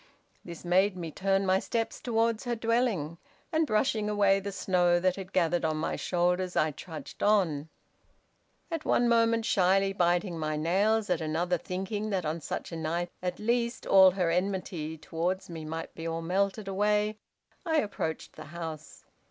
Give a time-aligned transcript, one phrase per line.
[0.43, 3.19] This made me turn my steps towards her dwelling,
[3.51, 7.69] and brushing away the snow that had gathered on my shoulders I trudged on:
[8.71, 13.11] at one moment shyly biting my nails, at another thinking that on such a night
[13.21, 17.19] at least all her enmity towards me might be all melted away.
[17.63, 19.03] I approached the house.